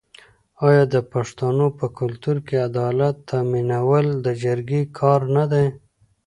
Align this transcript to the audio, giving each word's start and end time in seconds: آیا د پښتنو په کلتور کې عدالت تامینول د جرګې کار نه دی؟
آیا 0.67 0.83
د 0.93 0.95
پښتنو 1.11 1.65
په 1.79 1.85
کلتور 1.99 2.37
کې 2.47 2.55
عدالت 2.69 3.15
تامینول 3.29 4.05
د 4.25 4.27
جرګې 4.43 4.81
کار 4.99 5.21
نه 5.35 5.45
دی؟ 5.51 5.67